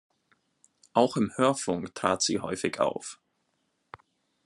Auch 0.93 1.15
im 1.15 1.31
Hörfunk 1.35 1.93
trat 1.93 2.23
sie 2.23 2.39
häufig 2.39 2.79
auf. 2.79 3.19